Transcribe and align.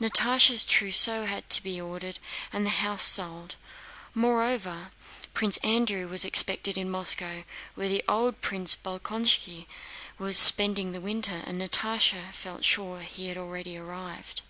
Natásha's 0.00 0.64
trousseau 0.64 1.26
had 1.26 1.50
to 1.50 1.62
be 1.62 1.78
ordered 1.78 2.18
and 2.50 2.64
the 2.64 2.70
house 2.80 3.02
sold. 3.02 3.56
Moreover, 4.14 4.90
Prince 5.34 5.58
Andrew 5.58 6.08
was 6.08 6.24
expected 6.24 6.78
in 6.78 6.88
Moscow, 6.90 7.44
where 7.74 8.00
old 8.08 8.40
Prince 8.40 8.74
Bolkónski 8.74 9.66
was 10.18 10.38
spending 10.38 10.92
the 10.92 11.00
winter, 11.02 11.42
and 11.44 11.60
Natásha 11.60 12.32
felt 12.32 12.64
sure 12.64 13.02
he 13.02 13.28
had 13.28 13.36
already 13.36 13.76
arrived. 13.76 14.40